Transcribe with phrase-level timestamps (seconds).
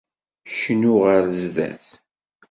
[0.59, 1.85] Knu ɣer sdat.